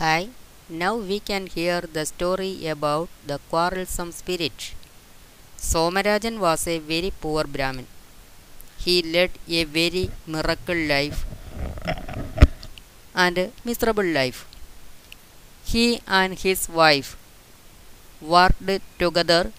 [0.00, 0.28] Hi,
[0.68, 4.72] now we can hear the story about the quarrelsome spirit.
[5.58, 7.88] Somarajan was a very poor Brahmin.
[8.78, 11.26] He led a very miracle life
[13.12, 14.46] and miserable life.
[15.64, 17.16] He and his wife
[18.20, 18.70] worked
[19.00, 19.52] together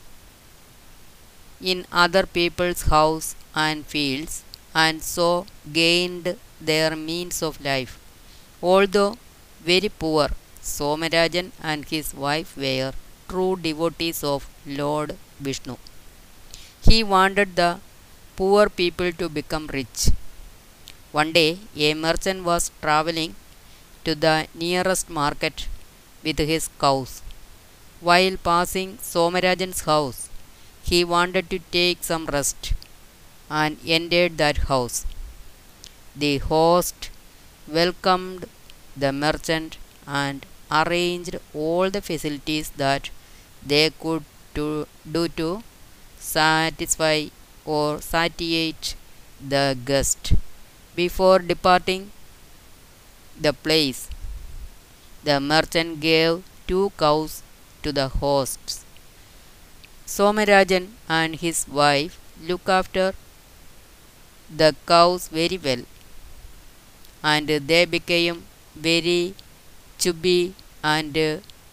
[1.59, 4.43] in other people's house and fields
[4.73, 7.99] and so gained their means of life.
[8.61, 9.17] Although
[9.63, 10.29] very poor,
[10.61, 12.93] Somarajan and his wife were
[13.27, 15.77] true devotees of Lord Vishnu.
[16.81, 17.79] He wanted the
[18.35, 20.09] poor people to become rich.
[21.11, 23.35] One day, a merchant was traveling
[24.05, 25.67] to the nearest market
[26.23, 27.21] with his cows.
[28.01, 30.29] While passing Somarajan's house,
[30.83, 32.73] he wanted to take some rest
[33.49, 35.05] and entered that house.
[36.15, 37.09] The host
[37.67, 38.45] welcomed
[39.03, 39.77] the merchant
[40.07, 40.45] and
[40.79, 43.09] arranged all the facilities that
[43.71, 44.23] they could
[44.55, 45.49] to do to
[46.17, 47.17] satisfy
[47.65, 48.95] or satiate
[49.55, 50.33] the guest.
[50.95, 52.11] Before departing
[53.39, 54.09] the place,
[55.23, 57.41] the merchant gave two cows
[57.83, 58.85] to the hosts.
[60.05, 63.13] Somarajan and his wife look after
[64.61, 65.83] the cows very well
[67.23, 68.43] and they became
[68.87, 69.35] very
[69.97, 71.17] chubby and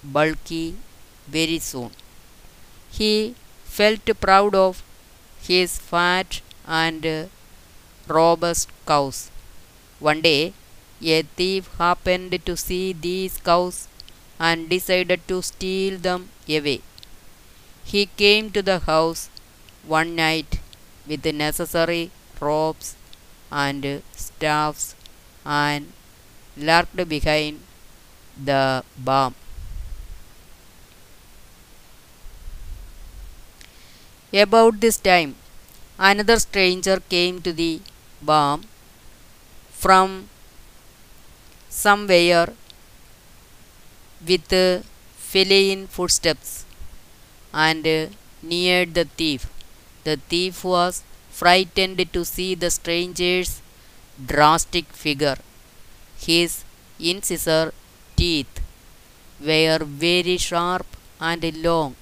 [0.02, 0.76] bulky
[1.28, 1.90] very soon.
[2.90, 4.82] He felt proud of
[5.48, 7.30] his fat and
[8.08, 9.30] robust cows.
[9.98, 10.54] One day,
[11.02, 13.88] a thief happened to see these cows
[14.38, 16.80] and decided to steal them away.
[17.84, 19.28] He came to the house
[19.86, 20.60] one night
[21.06, 22.96] with the necessary ropes
[23.50, 24.94] and staffs
[25.44, 25.92] and
[26.56, 27.60] lurked behind
[28.42, 29.34] the bomb.
[34.32, 35.34] About this time,
[35.98, 37.80] another stranger came to the
[38.22, 38.64] bomb
[39.70, 40.28] from
[41.68, 42.48] somewhere
[44.28, 44.52] with
[45.16, 46.64] feline footsteps
[47.52, 47.84] and
[48.42, 49.48] neared the thief.
[50.04, 53.62] The thief was frightened to see the stranger's
[54.32, 55.38] drastic figure.
[56.18, 56.64] His
[56.98, 57.72] incisor
[58.16, 58.60] teeth
[59.40, 60.86] were very sharp
[61.20, 61.94] and long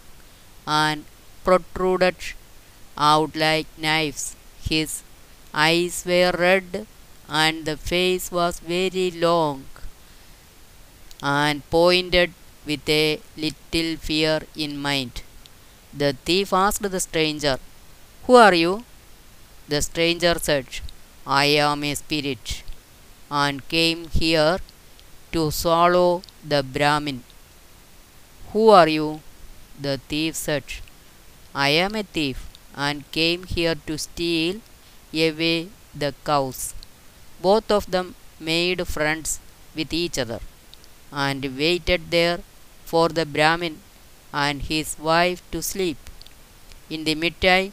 [0.66, 1.04] and
[1.44, 2.16] protruded
[2.96, 4.36] out like knives.
[4.62, 5.02] His
[5.52, 6.86] eyes were red
[7.28, 9.64] and the face was very long
[11.22, 12.32] and pointed
[12.66, 15.22] with a little fear in mind.
[15.92, 17.58] The thief asked the stranger,
[18.26, 18.84] Who are you?
[19.68, 20.66] The stranger said,
[21.26, 22.63] I am a spirit
[23.42, 24.58] and came here
[25.34, 26.22] to swallow
[26.52, 27.18] the Brahmin.
[28.52, 29.20] Who are you?
[29.86, 30.64] The thief said,
[31.54, 32.38] I am a thief
[32.86, 34.60] and came here to steal
[35.26, 35.68] away
[36.02, 36.74] the cows.
[37.46, 39.40] Both of them made friends
[39.76, 40.40] with each other
[41.12, 42.40] and waited there
[42.84, 43.76] for the Brahmin
[44.32, 45.98] and his wife to sleep.
[46.90, 47.72] In the midnight,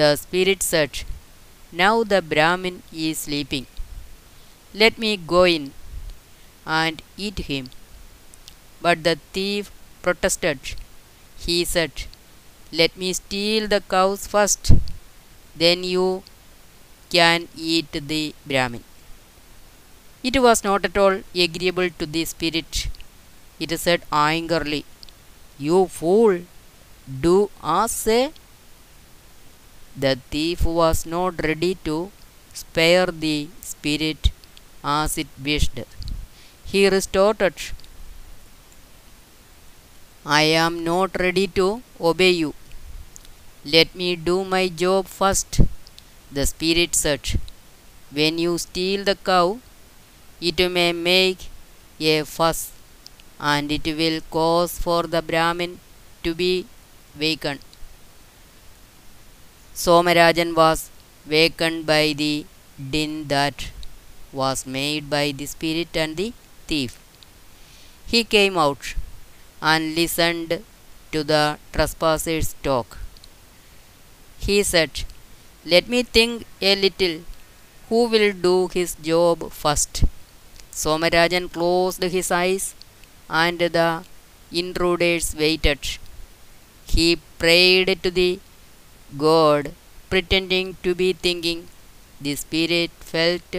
[0.00, 1.02] the spirit said,
[1.70, 3.66] Now the Brahmin is sleeping.
[4.74, 5.72] Let me go in
[6.66, 7.70] and eat him.
[8.82, 9.70] But the thief
[10.02, 10.58] protested.
[11.38, 11.92] He said,
[12.72, 14.72] Let me steal the cows first,
[15.56, 16.22] then you
[17.10, 18.84] can eat the Brahmin.
[20.22, 22.88] It was not at all agreeable to the spirit.
[23.60, 24.86] It said angrily,
[25.58, 26.42] You fool,
[27.20, 28.32] do as say.
[29.96, 32.10] The thief was not ready to
[32.52, 34.31] spare the spirit
[34.84, 35.78] as it wished.
[36.64, 37.54] He retorted,
[40.24, 42.54] I am not ready to obey you.
[43.64, 45.60] Let me do my job first.
[46.32, 47.40] The spirit said,
[48.10, 49.60] When you steal the cow,
[50.40, 51.48] it may make
[52.00, 52.72] a fuss
[53.38, 55.80] and it will cause for the Brahmin
[56.24, 56.66] to be
[57.18, 57.60] wakened.
[59.74, 60.90] Somarajan was
[61.26, 62.46] wakened by the
[62.90, 63.70] din that
[64.32, 66.32] was made by the spirit and the
[66.66, 66.98] thief.
[68.06, 68.94] He came out
[69.60, 70.62] and listened
[71.12, 72.98] to the trespassers' talk.
[74.38, 75.04] He said,
[75.64, 77.22] Let me think a little
[77.88, 80.04] who will do his job first.
[80.72, 82.74] Somarajan closed his eyes
[83.28, 84.04] and the
[84.52, 85.78] intruders waited.
[86.86, 88.40] He prayed to the
[89.16, 89.72] god,
[90.10, 91.68] pretending to be thinking.
[92.20, 93.56] The spirit felt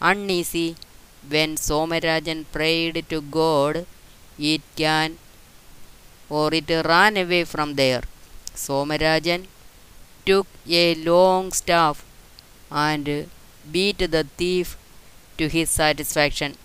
[0.00, 0.76] uneasy
[1.28, 3.86] when Somarajan prayed to God,
[4.38, 5.18] it can
[6.28, 8.02] or it ran away from there.
[8.54, 9.46] Somarajan
[10.26, 12.04] took a long staff
[12.70, 13.28] and
[13.70, 14.76] beat the thief
[15.38, 16.56] to his satisfaction.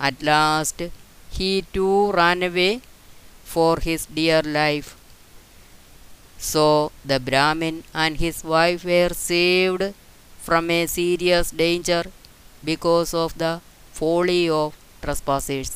[0.00, 0.82] At last,
[1.30, 2.82] he too ran away
[3.44, 4.96] for his dear life.
[6.38, 9.94] So the Brahmin and his wife were saved
[10.40, 12.04] from a serious danger
[12.66, 13.60] because of the
[13.92, 15.72] folly of trespassers.